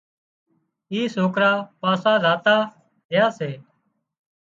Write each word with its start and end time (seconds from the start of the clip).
اين 0.91 1.05
سوڪرا 1.15 1.51
پاسا 1.81 2.13
زاتا 2.23 2.55
ريا 3.11 3.25
سي 3.37 3.51